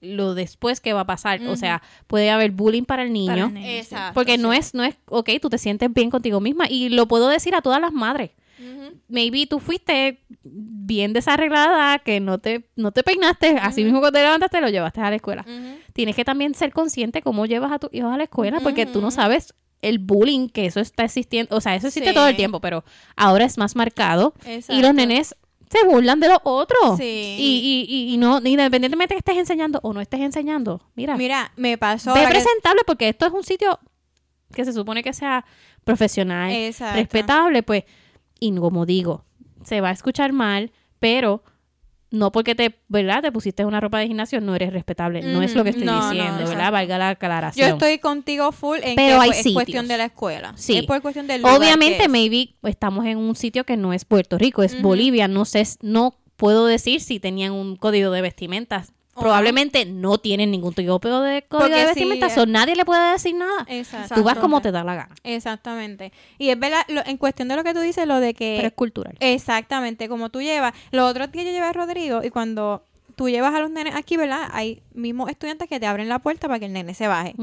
lo 0.00 0.34
después 0.34 0.80
que 0.80 0.92
va 0.92 1.00
a 1.00 1.06
pasar, 1.06 1.40
o 1.48 1.56
sea, 1.56 1.82
puede 2.06 2.30
haber 2.30 2.52
bullying 2.52 2.84
para 2.84 3.02
el 3.02 3.12
niño, 3.12 3.26
Para 3.34 3.46
el 3.46 3.54
niño, 3.54 3.66
sí. 3.66 3.76
Exacto. 3.78 4.14
porque 4.14 4.36
sí. 4.36 4.42
no 4.42 4.52
es, 4.52 4.72
no 4.74 4.84
es, 4.84 4.94
ok, 5.06 5.30
tú 5.42 5.50
te 5.50 5.58
sientes 5.58 5.92
bien 5.92 6.08
contigo 6.10 6.40
misma, 6.40 6.66
y 6.70 6.88
lo 6.88 7.08
puedo 7.08 7.28
decir 7.28 7.54
a 7.56 7.62
todas 7.62 7.80
las 7.80 7.92
madres, 7.92 8.30
maybe 9.08 9.46
tú 9.46 9.58
fuiste 9.60 10.20
bien 10.44 11.12
desarreglada, 11.12 11.98
que 12.00 12.20
no 12.20 12.38
te, 12.38 12.68
no 12.76 12.92
te 12.92 13.02
peinaste, 13.02 13.56
así 13.60 13.82
mismo 13.84 14.00
cuando 14.00 14.18
te 14.18 14.24
levantaste 14.24 14.60
lo 14.60 14.68
llevaste 14.68 15.00
a 15.00 15.10
la 15.10 15.16
escuela. 15.16 15.44
Tienes 15.92 16.14
que 16.14 16.24
también 16.24 16.54
ser 16.54 16.72
consciente 16.72 17.22
cómo 17.22 17.46
llevas 17.46 17.72
a 17.72 17.78
tus 17.78 17.92
hijos 17.92 18.12
a 18.12 18.16
la 18.16 18.24
escuela, 18.24 18.60
porque 18.60 18.86
tú 18.86 19.00
no 19.00 19.10
sabes 19.10 19.54
el 19.80 19.98
bullying 20.00 20.48
que 20.48 20.66
eso 20.66 20.80
está 20.80 21.04
existiendo, 21.04 21.56
o 21.56 21.60
sea, 21.60 21.74
eso 21.76 21.86
existe 21.88 22.10
Sí. 22.10 22.14
todo 22.14 22.26
el 22.28 22.36
tiempo, 22.36 22.60
pero 22.60 22.84
ahora 23.16 23.44
es 23.44 23.58
más 23.58 23.74
marcado 23.76 24.34
y 24.44 24.50
Exacto. 24.50 24.82
los 24.82 24.94
nenes 24.94 25.36
se 25.70 25.84
burlan 25.86 26.20
de 26.20 26.28
los 26.28 26.38
otros. 26.44 26.96
Sí. 26.98 27.36
Y, 27.38 27.86
y, 27.88 27.94
y, 27.94 28.14
y 28.14 28.16
no, 28.16 28.38
independientemente 28.44 29.14
que 29.14 29.18
estés 29.18 29.36
enseñando 29.36 29.80
o 29.82 29.92
no 29.92 30.00
estés 30.00 30.20
enseñando, 30.20 30.82
mira, 30.94 31.16
Mira, 31.16 31.52
me 31.56 31.76
pasó. 31.78 32.14
ve 32.14 32.20
que- 32.22 32.28
presentable 32.28 32.82
porque 32.86 33.08
esto 33.08 33.26
es 33.26 33.32
un 33.32 33.44
sitio 33.44 33.78
que 34.54 34.64
se 34.64 34.72
supone 34.72 35.02
que 35.02 35.12
sea 35.12 35.44
profesional, 35.84 36.50
Exacto. 36.50 36.96
respetable, 36.96 37.62
pues, 37.62 37.84
y 38.40 38.54
como 38.56 38.86
digo, 38.86 39.24
se 39.64 39.80
va 39.80 39.88
a 39.90 39.92
escuchar 39.92 40.32
mal, 40.32 40.72
pero 40.98 41.42
no 42.10 42.32
porque 42.32 42.54
te, 42.54 42.78
¿verdad? 42.88 43.22
Te 43.22 43.32
pusiste 43.32 43.64
una 43.64 43.80
ropa 43.80 43.98
de 43.98 44.06
gimnasio, 44.06 44.40
no 44.40 44.54
eres 44.54 44.72
respetable. 44.72 45.22
No 45.22 45.42
es 45.42 45.54
lo 45.54 45.62
que 45.64 45.70
estoy 45.70 45.84
No, 45.84 46.00
no, 46.00 46.10
diciendo, 46.10 46.48
¿verdad? 46.48 46.72
Valga 46.72 46.98
la 46.98 47.06
Yo 47.06 47.12
aclaración. 47.12 47.68
estoy 47.70 47.98
contigo 47.98 48.50
full 48.52 48.78
en 48.82 48.96
Pero 48.96 49.20
que 49.20 49.28
es 49.40 49.52
cuestión 49.52 49.88
de 49.88 49.98
la 49.98 50.04
escuela. 50.06 50.52
Sí. 50.56 50.78
Es 50.78 50.86
por 50.86 51.00
cuestión 51.02 51.26
del 51.26 51.42
lugar 51.42 51.58
Obviamente, 51.58 52.04
es. 52.04 52.08
maybe 52.08 52.54
estamos 52.62 53.04
en 53.06 53.18
un 53.18 53.34
sitio 53.36 53.64
que 53.64 53.76
no 53.76 53.92
es 53.92 54.04
Puerto 54.04 54.38
Rico, 54.38 54.62
es. 54.62 54.80
Bolivia. 54.80 55.28
No 55.28 55.44
sé, 55.44 55.66
no 55.82 56.16
puedo 56.36 56.66
decir 56.66 57.00
si 57.00 57.20
tenían 57.20 57.52
un 57.52 57.76
código 57.76 58.10
de 58.10 58.22
vestimentas. 58.22 58.92
Ajá. 59.18 59.24
Probablemente 59.24 59.84
no 59.84 60.18
tienen 60.18 60.50
ningún 60.50 60.72
tipo 60.74 60.92
de 60.98 61.42
código 61.42 61.46
Porque 61.48 61.74
de 61.74 61.84
vestimenta, 61.86 62.26
eh. 62.28 62.46
nadie 62.46 62.76
le 62.76 62.84
puede 62.84 63.12
decir 63.12 63.34
nada. 63.34 63.64
Exacto. 63.68 64.14
Tú 64.14 64.22
vas 64.22 64.38
como 64.38 64.60
te 64.60 64.70
da 64.72 64.84
la 64.84 64.94
gana, 64.94 65.14
Exactamente. 65.24 66.12
Y 66.38 66.50
es 66.50 66.58
verdad, 66.58 66.82
lo- 66.88 67.04
en 67.06 67.16
cuestión 67.16 67.48
de 67.48 67.56
lo 67.56 67.64
que 67.64 67.74
tú 67.74 67.80
dices, 67.80 68.06
lo 68.06 68.20
de 68.20 68.34
que... 68.34 68.54
pero 68.56 68.68
es 68.68 68.74
cultural. 68.74 69.16
Exactamente, 69.20 70.08
como 70.08 70.28
tú 70.30 70.40
llevas. 70.40 70.72
Los 70.90 71.10
otros 71.10 71.30
días 71.32 71.44
yo 71.46 71.52
llevé 71.52 71.66
a 71.66 71.72
Rodrigo 71.72 72.22
y 72.22 72.30
cuando 72.30 72.82
tú 73.16 73.28
llevas 73.28 73.52
a 73.54 73.60
los 73.60 73.70
nenes 73.70 73.94
aquí, 73.96 74.16
¿verdad? 74.16 74.48
Hay 74.52 74.82
mismos 74.94 75.28
estudiantes 75.30 75.68
que 75.68 75.80
te 75.80 75.86
abren 75.86 76.08
la 76.08 76.20
puerta 76.20 76.46
para 76.46 76.60
que 76.60 76.66
el 76.66 76.72
nene 76.72 76.94
se 76.94 77.08
baje. 77.08 77.34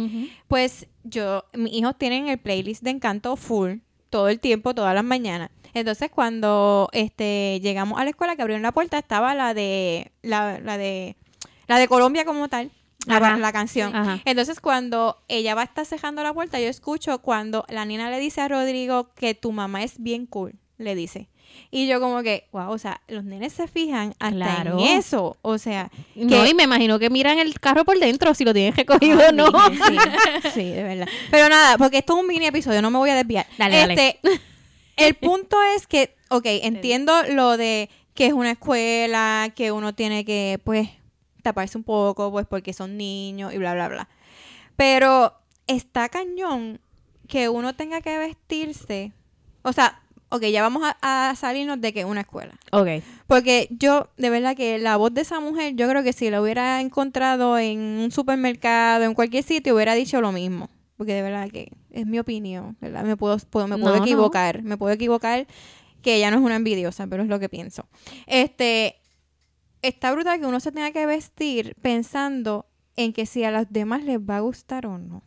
Pues 0.48 0.88
yo, 1.04 1.44
mis 1.54 1.74
hijos 1.74 1.98
tienen 1.98 2.30
el 2.30 2.38
playlist 2.38 2.82
de 2.84 2.92
Encanto 2.92 3.36
full 3.36 3.80
todo 4.10 4.30
el 4.30 4.40
tiempo, 4.40 4.74
todas 4.74 4.96
las 4.96 5.04
mañanas. 5.04 5.50
Entonces 5.74 6.10
cuando 6.10 6.88
este 6.94 7.60
llegamos 7.62 8.00
a 8.00 8.06
la 8.06 8.12
escuela 8.12 8.38
que 8.38 8.42
abrieron 8.42 8.62
la 8.64 8.72
puerta 8.72 8.98
estaba 8.98 9.36
la 9.36 9.54
de 9.54 10.14
la, 10.22 10.60
la 10.62 10.78
de 10.78 11.18
la 11.68 11.78
de 11.80 11.88
Colombia 11.88 12.26
como 12.26 12.48
tal, 12.50 12.72
la, 13.08 13.52
canción. 13.52 13.96
Ajá. 13.96 14.20
Entonces 14.26 14.60
cuando 14.60 15.18
ella 15.28 15.54
va 15.56 15.62
a 15.62 15.66
estar 15.66 15.86
cerrando 15.86 16.24
la 16.24 16.34
puerta, 16.34 16.60
yo 16.60 16.68
escucho 16.68 17.20
cuando 17.20 17.66
la 17.70 17.86
niña 17.86 18.10
le 18.10 18.20
dice 18.20 18.42
a 18.42 18.48
Rodrigo 18.48 19.10
que 19.16 19.34
tu 19.36 19.52
mamá 19.52 19.84
es 19.84 20.02
bien 20.02 20.26
cool, 20.26 20.54
le 20.78 20.96
dice. 20.96 21.28
Y 21.72 21.88
yo 21.88 22.02
como 22.02 22.22
que, 22.22 22.48
wow, 22.52 22.70
o 22.72 22.78
sea, 22.78 23.02
los 23.08 23.24
nenes 23.24 23.54
se 23.54 23.68
fijan 23.68 24.14
hasta 24.20 24.36
Claro. 24.36 24.80
en 24.80 24.98
eso. 24.98 25.38
O 25.42 25.58
sea, 25.58 25.90
No, 26.16 26.28
que- 26.44 26.50
y 26.50 26.54
me 26.54 26.64
imagino 26.64 27.00
que 27.00 27.10
miran 27.10 27.38
el 27.40 27.58
carro 27.60 27.86
por 27.86 27.98
dentro, 28.00 28.34
si 28.34 28.44
lo 28.44 28.54
tienen 28.54 28.76
recogido 28.76 29.20
o 29.30 29.32
no. 29.32 29.52
Sí, 29.88 29.96
sí, 30.54 30.64
de 30.72 30.84
verdad. 30.84 31.08
Pero 31.32 31.48
nada, 31.48 31.78
porque 31.78 32.00
esto 32.00 32.14
es 32.16 32.20
un 32.22 32.28
mini 32.28 32.48
episodio, 32.48 32.82
no 32.82 32.92
me 32.92 32.98
voy 32.98 33.10
a 33.12 33.16
desviar. 33.16 33.46
Dale, 33.58 33.78
dale. 33.78 33.94
este, 33.94 34.20
El 34.98 35.14
punto 35.16 35.56
es 35.78 35.88
que, 35.88 36.16
ok, 36.30 36.44
entiendo 36.46 37.14
lo 37.30 37.56
de 37.58 37.90
que 38.16 38.26
es 38.28 38.34
una 38.34 38.52
escuela, 38.52 39.52
que 39.56 39.72
uno 39.72 39.94
tiene 39.94 40.26
que, 40.26 40.60
pues, 40.64 40.90
taparse 41.46 41.78
un 41.78 41.84
poco, 41.86 42.30
pues, 42.32 42.46
porque 42.46 42.74
son 42.74 42.98
niños 42.98 43.54
y 43.54 43.58
bla, 43.58 43.74
bla, 43.74 43.88
bla. 43.88 44.10
Pero 44.76 45.34
está 45.68 46.10
cañón 46.10 46.80
que 47.28 47.50
uno 47.50 47.74
tenga 47.76 48.02
que 48.02 48.18
vestirse. 48.18 49.14
O 49.64 49.72
sea, 49.74 50.02
ok, 50.30 50.44
ya 50.46 50.62
vamos 50.62 50.84
a, 50.84 51.30
a 51.30 51.36
salirnos 51.36 51.80
de 51.82 51.94
que 51.94 52.02
es 52.02 52.06
una 52.06 52.22
escuela. 52.22 52.54
Ok. 52.72 52.88
Porque 53.28 53.68
yo, 53.72 54.10
de 54.18 54.30
verdad 54.30 54.56
que 54.56 54.78
la 54.80 54.98
voz 54.98 55.14
de 55.14 55.22
esa 55.22 55.40
mujer, 55.40 55.76
yo 55.76 55.88
creo 55.88 56.04
que 56.04 56.14
si 56.14 56.30
la 56.30 56.42
hubiera 56.42 56.82
encontrado 56.82 57.58
en 57.58 57.80
un 57.80 58.12
supermercado, 58.12 59.06
en 59.06 59.14
cualquier 59.14 59.44
sitio, 59.44 59.76
hubiera 59.76 59.94
dicho 59.96 60.22
lo 60.22 60.32
mismo. 60.32 60.70
Porque 60.98 61.14
de 61.14 61.22
verdad 61.24 61.50
que 61.50 61.72
es 61.92 62.06
mi 62.06 62.20
opinión, 62.20 62.78
¿verdad? 62.80 63.04
Me 63.04 63.18
puedo, 63.18 63.38
puedo- 63.50 63.68
me 63.68 63.78
puedo 63.78 63.94
No, 63.94 64.00
no. 64.00 64.06
equivocar, 64.06 64.64
me 64.64 64.78
puedo 64.78 64.94
equivocar 64.94 65.48
que 66.02 66.16
ella 66.16 66.30
no 66.32 66.38
es 66.38 66.44
una 66.44 66.56
envidiosa, 66.56 67.08
pero 67.08 67.24
es 67.24 67.30
lo 67.30 67.40
que 67.40 67.50
pienso. 67.50 67.86
Este, 68.28 68.98
está 69.88 70.12
brutal 70.12 70.40
que 70.40 70.46
uno 70.46 70.60
se 70.60 70.72
tenga 70.72 70.92
que 70.92 71.06
vestir 71.06 71.76
pensando 71.82 72.66
en 72.96 73.14
que 73.14 73.26
si 73.26 73.44
a 73.44 73.52
los 73.52 73.66
demás 73.70 74.04
les 74.04 74.20
va 74.20 74.38
a 74.38 74.40
gustar 74.42 74.86
o 74.86 74.98
no. 74.98 75.24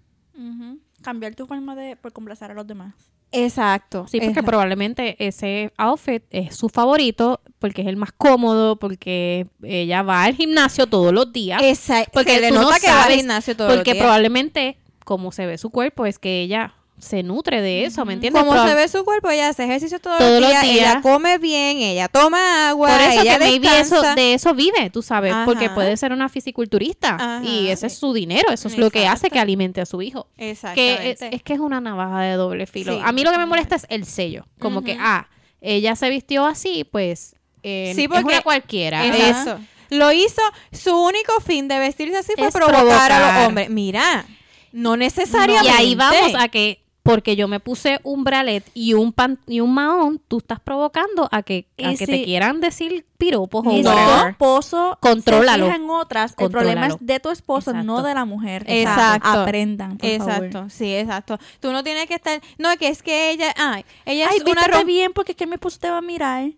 Cambiar 1.03 1.35
tu 1.35 1.47
forma 1.47 1.75
de 1.77 1.97
por 1.97 2.13
complacer 2.13 2.51
a 2.51 2.55
los 2.55 2.67
demás. 2.67 2.95
Exacto. 3.31 4.07
Sí, 4.09 4.19
porque 4.19 4.31
exacto. 4.31 4.47
probablemente 4.49 5.17
ese 5.27 5.73
outfit 5.77 6.23
es 6.31 6.57
su 6.57 6.69
favorito, 6.71 7.41
porque 7.59 7.83
es 7.83 7.89
el 7.89 7.97
más 7.97 8.11
cómodo, 8.13 8.79
porque 8.79 9.47
ella 9.63 10.03
va 10.03 10.25
al 10.25 10.35
gimnasio 10.35 10.87
todos 10.87 11.13
los 11.13 11.31
días. 11.33 11.61
Esa- 11.63 12.05
porque 12.13 12.37
se 12.37 12.41
le 12.41 12.51
no 12.53 12.61
que 12.61 12.67
va 12.67 12.75
al 12.75 12.81
sabes, 13.03 13.17
gimnasio 13.19 13.57
todo 13.57 13.69
el 13.71 13.77
porque 13.77 13.93
día. 13.93 14.03
probablemente, 14.03 14.79
como 15.05 15.31
se 15.31 15.45
ve 15.47 15.59
su 15.59 15.69
cuerpo, 15.71 16.07
es 16.07 16.19
que 16.19 16.41
ella 16.41 16.75
se 16.99 17.23
nutre 17.23 17.63
de 17.63 17.85
eso, 17.85 18.05
¿me 18.05 18.13
entiendes? 18.15 18.43
Como 18.43 18.61
se 18.67 18.75
ve 18.75 18.89
su 18.89 19.05
cuerpo, 19.05 19.31
ella 19.31 19.49
hace 19.49 19.65
ejercicio 19.65 20.01
todos, 20.01 20.19
Todos 20.19 20.41
los 20.41 20.51
los 20.53 20.61
días, 20.63 20.65
ella 20.65 21.01
come 21.01 21.39
bien, 21.39 21.79
ella 21.79 22.09
toma 22.09 22.69
agua, 22.71 22.91
Por 22.91 23.01
eso 23.01 23.21
ella 23.23 23.39
que 23.39 23.45
maybe 23.45 23.69
eso, 23.81 23.95
descansa. 23.97 24.15
de 24.17 24.35
eso 24.35 24.55
vive, 24.55 24.91
tú 24.91 25.03
sabes, 25.03 25.35
porque 25.45 25.71
puede 25.71 25.97
ser 25.97 26.13
una 26.13 26.29
fisiculturista 26.29 27.15
Ajá. 27.15 27.41
y 27.45 27.69
ese 27.69 27.87
es 27.87 27.97
su 27.97 28.13
dinero, 28.13 28.51
eso 28.53 28.69
es 28.69 28.77
lo 28.77 28.91
que 28.91 29.01
hace 29.07 29.13
Exacto. 29.29 29.33
que 29.35 29.39
alimente 29.41 29.81
a 29.81 29.87
su 29.87 30.03
hijo. 30.03 30.27
Que 30.37 31.11
es, 31.13 31.23
es 31.23 31.43
que 31.43 31.53
es 31.55 31.61
una 31.61 31.81
navaja 31.81 32.21
de 32.23 32.35
doble 32.35 32.67
filo. 32.67 32.95
Sí. 32.95 33.01
A 33.05 33.13
mí 33.13 33.23
lo 33.23 33.31
que 33.33 33.39
me 33.39 33.47
molesta 33.47 33.77
es 33.77 33.87
el 33.89 34.05
sello, 34.05 34.47
como 34.59 34.83
que, 34.83 34.97
ah, 35.01 35.29
ella 35.61 35.95
se 35.97 36.11
vistió 36.11 36.47
así, 36.47 36.85
pues 36.85 37.37
eh, 37.63 37.93
Sí, 37.95 38.03
es 38.03 38.09
porque- 38.09 38.25
una 38.25 38.43
cualquiera. 38.43 39.05
Eso. 39.07 39.53
Es- 39.57 39.61
Lo 39.91 40.13
hizo, 40.13 40.43
su 40.73 40.95
único 40.97 41.33
fin 41.41 41.67
de 41.69 41.79
vestirse 41.79 42.17
así 42.19 42.33
fue 42.37 42.49
Es 42.49 42.55
provocar, 42.55 43.11
a 43.11 43.39
los 43.39 43.47
hombres. 43.49 43.71
Mira, 43.71 44.27
no 44.71 44.95
y 44.97 44.99
necesariamente. 44.99 45.71
ahí 45.77 45.95
vamos 45.95 46.35
a 46.39 46.49
que 46.49 46.83
porque 47.13 47.37
yo 47.37 47.49
me 47.49 47.59
puse 47.59 48.01
un 48.03 48.23
bralet 48.23 48.65
y 48.75 48.93
un 48.93 49.13
pan 49.13 49.39
y 49.47 49.61
un 49.61 49.73
mahón, 49.73 50.21
tú 50.29 50.39
estás 50.39 50.61
provocando 50.61 51.27
a 51.33 51.43
que, 51.43 51.67
a 51.83 51.91
que 51.93 51.97
si- 51.97 52.07
te 52.07 52.25
quieran 52.25 52.61
decir 52.61 53.07
piropos 53.17 53.67
o 53.67 53.71
si 53.71 53.83
tu 53.83 53.89
esposo 54.29 54.99
Contrólalo. 55.01 55.69
se 55.69 55.75
en 55.77 55.89
otras, 55.89 56.35
el 56.39 56.51
problema 56.51 56.89
es 56.89 56.97
de 57.01 57.19
tu 57.19 57.31
esposo, 57.31 57.71
Exacto. 57.71 57.87
no 57.87 58.03
de 58.03 58.15
la 58.15 58.25
mujer. 58.27 58.65
Exacto. 58.67 59.29
Aprendan, 59.29 59.97
por 59.97 60.09
Exacto, 60.09 60.53
favor. 60.59 60.71
sí, 60.71 60.95
exacto. 60.95 61.39
Tú 61.61 61.73
no 61.73 61.83
tienes 61.83 62.07
que 62.07 62.15
estar. 62.15 62.41
No, 62.59 62.77
que 62.77 62.89
es 62.89 63.03
que 63.03 63.31
ella. 63.31 63.55
Ay, 63.57 63.85
ella 64.05 64.29
Ay, 64.31 64.37
es 64.39 64.45
una 64.45 64.63
rom- 64.69 64.85
bien 64.87 65.13
porque 65.15 65.33
es 65.33 65.37
que 65.37 65.47
mi 65.47 65.55
esposo 65.55 65.79
te 65.81 65.89
va 65.91 65.99
a 65.99 66.03
mirar. 66.03 66.51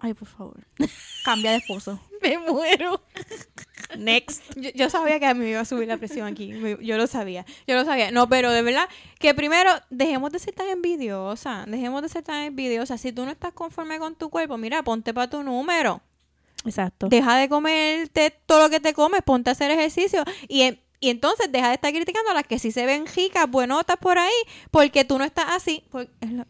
Ay, 0.00 0.14
por 0.14 0.28
favor. 0.28 0.66
Cambia 1.24 1.52
de 1.52 1.56
esposo. 1.58 2.00
Me 2.22 2.36
muero. 2.38 3.00
Next. 3.96 4.42
Yo, 4.56 4.70
yo 4.74 4.90
sabía 4.90 5.18
que 5.18 5.26
a 5.26 5.34
mí 5.34 5.40
me 5.40 5.50
iba 5.50 5.60
a 5.60 5.64
subir 5.64 5.88
la 5.88 5.96
presión 5.96 6.26
aquí. 6.26 6.52
Me- 6.52 6.76
Yo 6.84 6.96
lo 6.96 7.06
sabía. 7.06 7.46
Yo 7.66 7.74
lo 7.74 7.84
sabía. 7.84 8.10
No, 8.10 8.28
pero 8.28 8.50
de 8.50 8.62
verdad 8.62 8.88
que 9.18 9.32
primero 9.34 9.70
dejemos 9.90 10.30
de 10.32 10.38
ser 10.38 10.54
tan 10.54 10.68
envidiosa. 10.68 11.64
Dejemos 11.66 12.02
de 12.02 12.08
ser 12.08 12.22
tan 12.22 12.42
envidiosa. 12.44 12.98
Si 12.98 13.12
tú 13.12 13.24
no 13.24 13.30
estás 13.30 13.52
conforme 13.52 13.98
con 13.98 14.14
tu 14.14 14.28
cuerpo, 14.30 14.58
mira, 14.58 14.82
ponte 14.82 15.14
para 15.14 15.30
tu 15.30 15.42
número. 15.42 16.02
Exacto. 16.64 17.08
Deja 17.08 17.36
de 17.36 17.48
comerte 17.48 18.34
todo 18.46 18.60
lo 18.64 18.70
que 18.70 18.80
te 18.80 18.92
comes, 18.92 19.22
ponte 19.22 19.50
a 19.50 19.52
hacer 19.52 19.70
ejercicio. 19.70 20.22
Y, 20.48 20.64
y 21.00 21.10
entonces 21.10 21.50
deja 21.52 21.68
de 21.68 21.74
estar 21.74 21.92
criticando 21.92 22.30
a 22.30 22.34
las 22.34 22.44
que 22.44 22.58
sí 22.58 22.72
se 22.72 22.84
ven 22.84 23.06
ricas, 23.14 23.48
buenotas 23.48 23.96
por 23.96 24.18
ahí, 24.18 24.32
porque 24.70 25.04
tú 25.04 25.16
no 25.18 25.24
estás 25.24 25.46
así. 25.50 25.84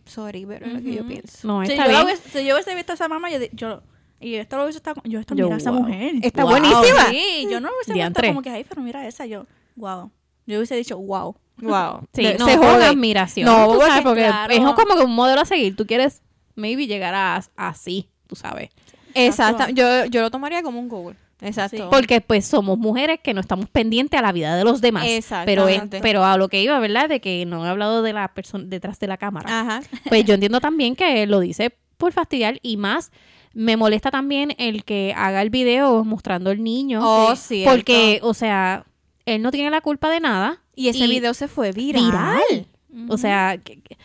Sorry, 0.07 0.47
pero 0.47 0.67
es 0.67 0.73
lo 0.73 0.81
que 0.83 0.95
yo 0.95 1.07
pienso. 1.07 1.47
No, 1.47 1.65
Si 1.65 1.73
está 1.73 1.85
yo, 1.85 1.91
bien. 1.91 2.05
hubiese, 2.05 2.29
si 2.31 2.45
yo 2.47 2.55
hubiese 2.55 2.75
visto 2.75 2.93
a 2.93 2.95
esa 2.95 3.09
mamá, 3.09 3.31
yo, 3.31 3.39
yo 3.53 3.83
y 4.21 4.35
esto 4.35 4.57
lo 4.57 4.65
hubiese 4.65 4.79
estado, 4.79 5.01
yo 5.05 5.21
esto 5.21 5.35
Yo, 5.35 5.45
mira 5.45 5.57
a 5.57 5.59
esa 5.59 5.71
wow. 5.71 5.83
mujer. 5.83 6.13
Está 6.23 6.43
Wow. 6.43 6.51
buenísima. 6.53 7.07
Sí, 7.11 7.47
yo 7.51 7.61
no 7.61 7.69
hubiese 7.69 7.93
visto 7.93 8.23
como 8.23 8.43
que, 8.43 8.51
ay, 8.51 8.65
pero 8.69 8.83
mira 8.83 9.07
esa, 9.07 9.27
yo, 9.27 9.47
wow. 9.77 10.11
Yo 10.47 10.57
hubiese 10.59 10.77
dicho, 10.77 10.97
wow. 10.99 11.37
Wow. 11.61 12.07
Sí, 12.13 12.23
De- 12.23 12.39
no, 12.39 12.47
se 12.47 12.57
jode. 12.57 12.85
admiración. 12.85 13.47
No, 13.47 13.67
tú 13.67 13.73
porque- 13.75 13.87
sabes, 13.87 14.03
porque 14.05 14.25
claro. 14.25 14.53
es 14.53 14.61
como 14.61 14.97
que 14.97 15.03
un 15.05 15.15
modelo 15.15 15.41
a 15.41 15.45
seguir. 15.45 15.77
Tú 15.77 15.87
quieres, 15.87 16.23
maybe, 16.55 16.87
llegar 16.87 17.15
a 17.15 17.43
así, 17.57 18.09
tú 18.27 18.35
sabes. 18.37 18.71
Exacto. 19.15 19.65
Exacto. 19.65 19.75
Yo, 19.75 20.05
yo 20.07 20.21
lo 20.23 20.31
tomaría 20.31 20.63
como 20.63 20.79
un 20.81 20.89
Google. 20.89 21.17
Exacto. 21.41 21.77
Sí. 21.77 21.83
Porque 21.91 22.21
pues 22.21 22.47
somos 22.47 22.79
mujeres 22.79 23.21
que 23.23 23.33
no 23.33 23.41
estamos 23.41 23.69
pendientes 23.71 24.19
a 24.19 24.23
la 24.23 24.33
vida 24.33 24.57
de 24.57 24.65
los 24.65 24.81
demás. 24.81 25.07
Pero, 25.45 25.69
es- 25.69 25.83
pero 26.03 26.25
a 26.25 26.37
lo 26.37 26.49
que 26.49 26.63
iba, 26.63 26.79
¿verdad? 26.81 27.09
De 27.09 27.21
que 27.21 27.45
no 27.47 27.65
he 27.65 27.69
hablado 27.69 28.03
de 28.03 28.13
la 28.13 28.29
persona 28.35 28.65
detrás 28.67 28.99
de 28.99 29.07
la 29.07 29.17
cámara. 29.19 29.61
Ajá. 29.61 29.83
Pues 30.09 30.25
yo 30.25 30.35
entiendo 30.35 30.61
también 30.61 30.97
que 30.97 31.27
lo 31.27 31.39
dice 31.41 31.77
por 31.97 32.13
fastidiar 32.13 32.59
y 32.63 32.77
más 32.77 33.11
me 33.59 33.77
molesta 33.77 34.13
también 34.13 34.55
el 34.57 34.85
que 34.85 35.13
haga 35.17 35.43
el 35.43 35.51
video 35.51 36.05
mostrando 36.05 36.53
el 36.53 36.63
niño. 36.63 37.01
Oh, 37.03 37.35
cierto. 37.35 37.75
Porque, 37.75 38.21
o 38.23 38.33
sea, 38.33 38.87
él 39.27 39.43
no 39.43 39.51
tiene 39.51 39.69
la 39.69 39.81
culpa 39.81 40.11
de 40.11 40.21
nada. 40.21 40.63
Y 40.77 40.87
ese 40.87 41.09
video 41.09 41.35
se 41.35 41.49
fue 41.49 41.73
viral. 41.73 42.05
viral. 42.05 42.67
O 43.09 43.19
sea, 43.19 43.59
que- 43.59 43.81
que- 43.83 43.99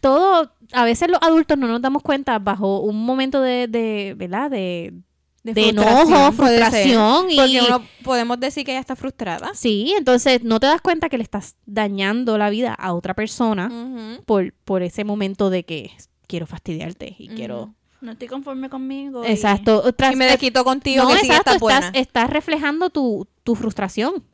todo, 0.00 0.52
a 0.72 0.84
veces 0.84 1.10
los 1.10 1.20
adultos 1.20 1.58
no 1.58 1.66
nos 1.66 1.82
damos 1.82 2.00
cuenta 2.02 2.38
bajo 2.38 2.78
un 2.78 3.04
momento 3.04 3.40
de, 3.40 3.66
de 3.66 4.14
¿verdad? 4.16 4.52
De, 4.52 4.94
de, 5.42 5.52
frustración, 5.52 6.06
enojo, 6.14 6.32
frustración 6.32 7.28
y... 7.28 7.36
Porque 7.36 7.60
uno 7.66 7.82
podemos 8.04 8.38
decir 8.38 8.64
que 8.64 8.70
ella 8.70 8.80
está 8.80 8.94
frustrada. 8.94 9.50
Sí, 9.54 9.94
entonces 9.98 10.44
no 10.44 10.60
te 10.60 10.68
das 10.68 10.80
cuenta 10.80 11.08
que 11.08 11.16
le 11.18 11.24
estás 11.24 11.56
dañando 11.66 12.38
la 12.38 12.50
vida 12.50 12.72
a 12.72 12.92
otra 12.94 13.14
persona 13.14 13.68
por, 14.26 14.52
por 14.64 14.82
ese 14.84 15.02
momento 15.02 15.50
de 15.50 15.64
que 15.64 15.90
quiero 16.28 16.46
fastidiarte 16.46 17.16
y 17.18 17.26
quiero... 17.30 17.74
No 18.02 18.12
estoy 18.12 18.28
conforme 18.28 18.68
conmigo. 18.68 19.24
y- 19.24 19.28
Exacto. 19.30 19.82
Tras- 19.94 20.12
Y 20.12 20.16
me 20.16 20.26
desquito 20.26 20.64
contigo 20.64 21.04
no, 21.04 21.10
que 21.10 21.20
exacto, 21.20 21.58
buena. 21.60 21.78
estás, 21.86 21.92
estás 22.00 22.30
reflejando 22.30 22.90
tu, 22.90 23.26
tu 23.44 23.54
frustración. 23.54 24.24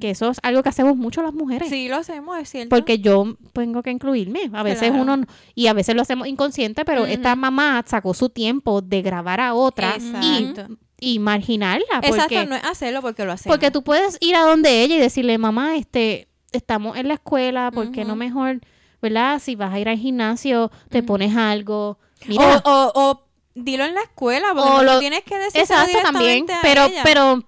Que 0.00 0.10
eso 0.10 0.30
es 0.30 0.38
algo 0.42 0.62
que 0.62 0.68
hacemos 0.70 0.96
mucho 0.96 1.22
las 1.22 1.32
mujeres. 1.34 1.68
Sí, 1.68 1.88
lo 1.88 1.96
hacemos, 1.96 2.38
es 2.38 2.48
cierto. 2.48 2.70
Porque 2.74 2.98
yo 2.98 3.36
tengo 3.52 3.82
que 3.82 3.90
incluirme. 3.90 4.50
A 4.52 4.62
veces 4.62 4.88
Claro. 4.90 5.02
uno, 5.02 5.24
y 5.54 5.66
a 5.68 5.72
veces 5.72 5.94
lo 5.94 6.02
hacemos 6.02 6.26
inconsciente, 6.26 6.84
pero 6.84 7.06
esta 7.06 7.36
mamá 7.36 7.82
sacó 7.86 8.14
su 8.14 8.28
tiempo 8.30 8.80
de 8.80 9.02
grabar 9.02 9.40
a 9.40 9.54
otra 9.54 9.94
y, 10.22 10.44
Exacto. 10.44 10.76
y 11.00 11.18
marginarla. 11.18 11.84
Porque, 12.00 12.08
Exacto, 12.08 12.46
no 12.46 12.56
es 12.56 12.64
hacerlo 12.64 13.02
porque 13.02 13.24
lo 13.24 13.32
hacemos. 13.32 13.54
porque 13.56 13.70
tú 13.70 13.82
puedes 13.84 14.16
ir 14.20 14.36
a 14.36 14.42
donde 14.42 14.82
ella 14.82 14.96
y 14.96 15.00
decirle, 15.00 15.36
mamá, 15.38 15.76
este, 15.76 16.28
estamos 16.52 16.96
en 16.96 17.08
la 17.08 17.14
escuela, 17.14 17.70
¿por 17.70 17.90
qué 17.92 18.04
no 18.04 18.16
mejor, 18.16 18.60
verdad? 19.02 19.38
Si 19.38 19.54
vas 19.54 19.72
a 19.72 19.78
ir 19.78 19.88
al 19.88 19.98
gimnasio, 19.98 20.70
te 20.88 21.02
pones 21.02 21.36
algo. 21.36 21.98
O, 22.22 22.26
Mira, 22.28 22.62
o, 22.64 22.92
o 22.94 23.26
dilo 23.54 23.84
en 23.84 23.94
la 23.94 24.02
escuela, 24.02 24.48
porque 24.54 24.68
O 24.70 24.76
no 24.78 24.82
lo- 24.82 24.98
tienes 24.98 25.22
que 25.24 25.38
decir 25.38 25.60
exacto 25.60 25.98
también, 26.02 26.46
pero, 26.62 26.86
pero, 27.02 27.42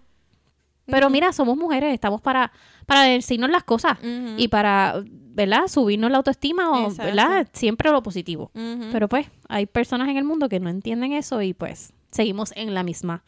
pero 0.86 1.10
mira, 1.10 1.32
somos 1.32 1.56
mujeres, 1.56 1.92
estamos 1.94 2.20
para, 2.20 2.52
para 2.86 3.02
decirnos 3.02 3.50
las 3.50 3.64
cosas 3.64 3.98
y 4.36 4.48
para, 4.48 5.02
¿verdad? 5.04 5.66
Subirnos 5.68 6.10
la 6.10 6.18
autoestima 6.18 6.70
o, 6.70 6.82
Exacto. 6.90 7.02
¿verdad? 7.04 7.48
Siempre 7.52 7.90
lo 7.90 8.02
positivo. 8.02 8.50
Pero 8.92 9.08
pues 9.08 9.26
hay 9.48 9.66
personas 9.66 10.08
en 10.08 10.16
el 10.16 10.24
mundo 10.24 10.48
que 10.48 10.60
no 10.60 10.68
entienden 10.70 11.12
eso 11.12 11.42
y 11.42 11.54
pues 11.54 11.92
seguimos 12.12 12.52
en 12.56 12.72
la 12.74 12.82
misma 12.82 13.24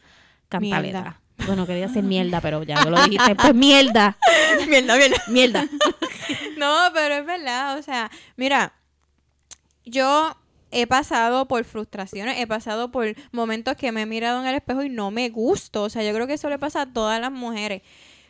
cantaleta. 0.47 1.01
Mierda. 1.01 1.21
Bueno, 1.47 1.65
quería 1.65 1.87
decir 1.87 2.03
mierda, 2.03 2.41
pero 2.41 2.63
ya 2.63 2.83
lo 2.85 3.01
dijiste. 3.03 3.35
Pues 3.35 3.53
mierda, 3.55 4.17
mierda, 4.67 4.95
mierda. 4.97 5.17
mierda. 5.27 5.67
No, 6.57 6.75
pero 6.93 7.15
es 7.15 7.25
verdad, 7.25 7.77
o 7.79 7.81
sea, 7.81 8.11
mira, 8.35 8.73
yo 9.85 10.35
he 10.71 10.87
pasado 10.87 11.47
por 11.47 11.63
frustraciones, 11.63 12.39
he 12.39 12.47
pasado 12.47 12.91
por 12.91 13.15
momentos 13.31 13.75
que 13.75 13.91
me 13.91 14.03
he 14.03 14.05
mirado 14.05 14.41
en 14.41 14.47
el 14.47 14.55
espejo 14.55 14.83
y 14.83 14.89
no 14.89 15.11
me 15.11 15.29
gusto, 15.29 15.83
o 15.83 15.89
sea, 15.89 16.03
yo 16.03 16.13
creo 16.13 16.27
que 16.27 16.33
eso 16.33 16.49
le 16.49 16.59
pasa 16.59 16.81
a 16.81 16.93
todas 16.93 17.19
las 17.19 17.31
mujeres. 17.31 17.81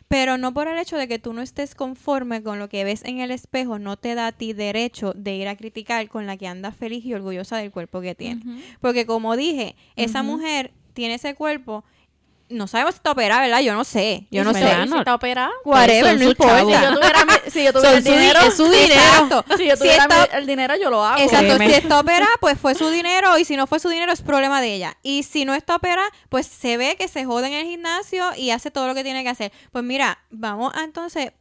Pero 0.08 0.38
no 0.38 0.52
por 0.52 0.66
el 0.66 0.76
hecho 0.76 0.96
de 0.96 1.06
que 1.06 1.20
tú 1.20 1.32
no 1.32 1.40
estés 1.40 1.76
conforme 1.76 2.42
con 2.42 2.58
lo 2.58 2.68
que 2.68 2.82
ves 2.82 3.04
en 3.04 3.20
el 3.20 3.30
espejo, 3.30 3.78
no 3.78 3.96
te 3.96 4.16
da 4.16 4.26
a 4.26 4.32
ti 4.32 4.52
derecho 4.52 5.12
de 5.14 5.36
ir 5.36 5.46
a 5.46 5.54
criticar 5.54 6.08
con 6.08 6.26
la 6.26 6.36
que 6.36 6.48
andas 6.48 6.74
feliz 6.74 7.04
y 7.04 7.14
orgullosa 7.14 7.58
del 7.58 7.70
cuerpo 7.70 8.00
que 8.00 8.16
tiene. 8.16 8.42
Porque 8.80 9.06
como 9.06 9.36
dije, 9.36 9.76
esa 9.94 10.24
mujer 10.24 10.72
tiene 10.94 11.14
ese 11.14 11.36
cuerpo, 11.36 11.84
no 12.50 12.66
sabemos 12.66 12.94
si 12.94 12.98
está 12.98 13.12
operada, 13.12 13.40
¿verdad? 13.42 13.60
Yo 13.60 13.74
no 13.74 13.84
sé, 13.84 14.26
yo 14.30 14.44
no 14.44 14.52
sé. 14.52 14.60
no. 14.86 14.92
Si 14.92 14.98
está 14.98 15.14
operada. 15.14 15.50
Whatever, 15.64 16.10
Son 16.12 16.18
no 16.18 16.30
importa. 16.30 16.58
Si 16.64 16.84
yo 16.84 16.94
tuviera, 16.94 17.24
mi- 17.24 17.50
si 17.50 17.64
yo 17.64 17.72
tuviera 17.72 18.00
su 18.02 18.10
dinero, 18.12 18.40
es 18.40 18.56
su 18.56 18.64
dinero. 18.70 18.94
Exacto. 18.94 19.44
Si 19.56 19.66
yo 19.66 19.76
Si 19.76 19.78
tuviera 19.82 20.02
está- 20.04 20.28
mi- 20.32 20.38
el 20.38 20.46
dinero, 20.46 20.74
yo 20.76 20.90
lo 20.90 21.04
hago. 21.04 21.22
Exacto, 21.22 21.56
si 21.58 21.64
está 21.72 22.00
operada, 22.00 22.30
pues 22.40 22.58
fue 22.58 22.74
su 22.74 22.88
dinero 22.90 23.38
y 23.38 23.44
si 23.44 23.56
no 23.56 23.66
fue 23.66 23.78
su 23.80 23.88
dinero 23.88 24.12
es 24.12 24.22
problema 24.22 24.60
de 24.60 24.74
ella. 24.74 24.96
Y 25.02 25.22
si 25.22 25.44
no 25.44 25.54
está 25.54 25.76
operada, 25.76 26.08
pues 26.28 26.46
se 26.46 26.76
ve 26.76 26.96
que 26.96 27.08
se 27.08 27.24
jode 27.24 27.46
en 27.46 27.52
el 27.54 27.66
gimnasio 27.66 28.24
y 28.36 28.50
hace 28.50 28.70
todo 28.70 28.86
lo 28.86 28.94
que 28.94 29.04
tiene 29.04 29.22
que 29.22 29.28
hacer. 29.30 29.52
Pues 29.72 29.84
mira, 29.84 30.18
vamos 30.30 30.72
a 30.74 30.84
entonces 30.84 31.32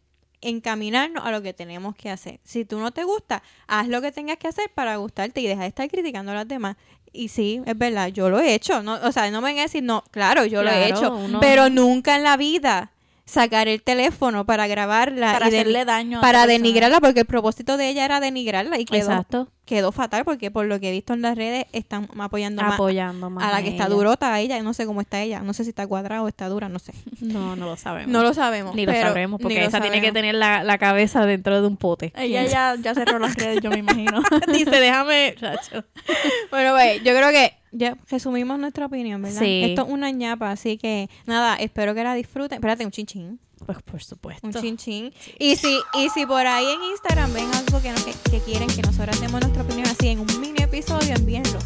encaminarnos 0.42 1.26
a 1.26 1.32
lo 1.32 1.42
que 1.42 1.54
tenemos 1.54 1.96
que 1.96 2.10
hacer. 2.10 2.40
Si 2.44 2.66
tú 2.66 2.80
no 2.80 2.92
te 2.92 3.04
gusta, 3.04 3.44
haz 3.68 3.88
lo 3.88 4.02
que 4.02 4.12
tengas 4.12 4.38
que 4.38 4.48
hacer 4.48 4.70
para 4.74 4.96
gustarte 4.98 5.42
y 5.42 5.48
deja 5.48 5.62
de 5.62 5.68
estar 5.68 5.90
criticando 5.90 6.32
a 6.32 6.36
las 6.36 6.48
demás. 6.48 6.76
Y 7.12 7.30
sí, 7.30 7.62
es 7.66 7.78
verdad, 7.78 8.08
yo 8.10 8.30
lo 8.30 8.40
he 8.40 8.54
hecho. 8.54 8.84
No, 8.84 8.94
o 9.04 9.12
sea, 9.12 9.30
no 9.32 9.42
me 9.42 9.48
vengan 9.50 9.62
a 9.62 9.66
decir, 9.66 9.84
no, 9.84 10.04
claro, 10.12 10.46
yo 10.46 10.62
lo 10.64 10.70
he 10.70 10.88
hecho. 10.90 11.16
uno- 11.16 11.40
Pero 11.40 11.70
nunca 11.70 12.16
en 12.16 12.24
la 12.24 12.38
vida 12.38 12.92
sacar 13.30 13.68
el 13.68 13.82
teléfono 13.84 14.46
para 14.46 14.66
grabarla 14.68 15.34
Para 15.34 15.48
y 15.48 15.52
de- 15.52 15.60
hacerle 15.60 15.86
daño 15.86 16.18
a 16.18 16.22
para 16.22 16.48
denigrarla 16.48 17.00
porque 17.00 17.20
el 17.22 17.26
propósito 17.26 17.78
de 17.78 17.90
ella 17.90 18.04
era 18.06 18.20
denigrarla 18.20 18.80
y 18.80 18.86
quedó 18.86 18.98
Exacto. 19.12 19.48
quedó 19.66 19.92
fatal 19.92 20.26
porque 20.26 20.50
por 20.50 20.66
lo 20.66 20.80
que 20.80 20.90
he 20.90 20.92
visto 20.92 21.14
en 21.14 21.22
las 21.22 21.38
redes 21.38 21.68
están 21.72 22.08
apoyando 22.20 22.64
más 22.64 22.74
Apoyando 22.74 23.30
más 23.30 23.44
a 23.44 23.52
la 23.52 23.62
que 23.62 23.70
está 23.70 23.88
durota 23.88 24.34
a 24.34 24.40
ella 24.40 24.60
no 24.64 24.74
sé 24.74 24.88
cómo 24.88 25.00
está 25.02 25.22
ella 25.22 25.42
no 25.42 25.54
sé 25.54 25.64
si 25.64 25.70
está 25.70 25.86
cuadrada 25.86 26.24
o 26.24 26.28
está 26.28 26.50
dura 26.50 26.70
no 26.70 26.80
sé 26.80 26.92
No, 27.22 27.56
no 27.56 27.68
lo 27.68 27.78
sabemos. 27.78 28.12
no 28.12 28.24
lo 28.24 28.34
sabemos 28.34 28.74
Ni 28.76 28.86
lo 28.88 28.92
pero- 28.94 29.08
sabremos, 29.08 29.40
porque 29.40 29.60
lo 29.62 29.68
esa 29.68 29.80
tiene 29.80 30.02
que 30.02 30.12
tener 30.12 30.34
la, 30.34 30.64
la 30.64 30.78
cabeza 30.80 31.26
dentro 31.28 31.62
de 31.62 31.68
un 31.68 31.78
pote. 31.78 32.12
Ella 32.16 32.44
ya, 32.46 32.76
ya 32.82 32.96
cerró 32.96 33.20
las 33.20 33.36
redes, 33.36 33.60
yo 33.62 33.70
me 33.70 33.78
imagino. 33.80 34.24
Dice, 34.52 34.72
déjame, 34.80 35.36
chacho. 35.40 35.84
bueno 36.50 36.72
güey 36.74 36.98
yo 37.04 37.14
creo 37.16 37.30
que 37.30 37.54
ya 37.72 37.98
resumimos 38.10 38.58
nuestra 38.60 38.86
opinión 38.88 39.22
verdad 39.22 39.40
Sí. 39.42 39.62
esto 39.64 39.84
es 39.84 39.90
una 39.90 40.12
ñapa 40.12 40.52
así 40.52 40.78
que 40.78 41.10
nada 41.26 41.56
espero 41.56 41.94
que 41.96 42.04
la 42.04 42.14
disfruten 42.16 42.56
espérate 42.58 42.86
un 42.86 42.92
chinchín 42.92 43.40
Pues 43.66 43.82
por 43.84 44.02
supuesto. 44.04 44.48
un 44.48 44.54
chinchín 44.54 45.14
y 45.38 45.56
si 45.56 45.80
y 45.96 46.10
si 46.10 46.26
por 46.26 46.46
ahí 46.48 46.66
en 46.68 46.82
Instagram 46.92 47.34
ven 47.34 47.54
algo 47.54 47.82
que, 47.82 47.92
no- 47.92 48.04
que, 48.06 48.14
que 48.32 48.40
quieren 48.40 48.68
que 48.70 48.82
nosotros 48.82 49.20
demos 49.22 49.42
nuestra 49.42 49.64
opinión 49.64 49.88
así 49.88 50.08
en 50.10 50.20
un 50.20 50.42
mini 50.42 50.62
episodio 50.64 51.14
envíenlo 51.16 51.60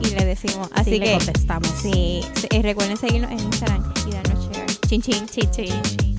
y 0.00 0.10
le 0.10 0.24
decimos 0.26 0.68
así 0.74 0.90
le 0.90 1.00
que 1.00 1.12
contestamos. 1.12 1.68
Sí, 1.80 2.20
sí, 2.34 2.46
eh, 2.50 2.60
recuerden 2.62 2.96
seguirnos 2.98 3.30
en 3.30 3.38
Instagram 3.40 3.82
y 4.06 4.10
darnos 4.12 4.50
share. 4.50 4.66
Chin 4.88 5.00
chin. 5.00 6.15